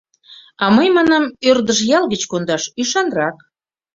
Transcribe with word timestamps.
А 0.63 0.65
мый 0.75 0.87
манам, 0.97 1.25
ӧрдыж 1.49 1.79
ял 1.97 2.05
гыч 2.11 2.21
кондаш 2.31 2.63
ӱшанрак. 2.81 3.37